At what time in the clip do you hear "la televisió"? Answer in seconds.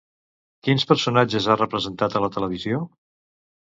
2.27-2.81